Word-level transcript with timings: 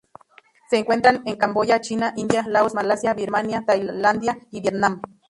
Se 0.71 0.77
encuentran 0.79 1.21
en 1.27 1.35
Camboya, 1.35 1.79
China, 1.79 2.11
India, 2.17 2.43
Laos, 2.47 2.73
Malasia, 2.73 3.13
Birmania, 3.13 3.63
Tailandia 3.67 4.39
y 4.49 4.61
Vietnam. 4.61 4.99